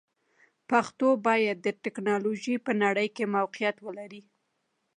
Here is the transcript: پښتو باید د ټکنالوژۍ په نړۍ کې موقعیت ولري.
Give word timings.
پښتو 0.69 1.07
باید 1.27 1.57
د 1.61 1.67
ټکنالوژۍ 1.83 2.55
په 2.65 2.71
نړۍ 2.83 3.07
کې 3.15 3.31
موقعیت 3.35 3.77
ولري. 3.85 4.21